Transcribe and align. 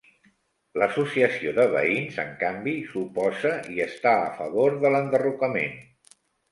L'associació 0.83 1.53
de 1.59 1.67
veïns, 1.75 2.17
en 2.25 2.33
canvi, 2.41 2.75
s'oposa 2.89 3.55
i 3.77 3.87
està 3.89 4.19
a 4.27 4.35
favor 4.43 4.83
de 4.85 4.97
l'enderrocament. 4.97 5.83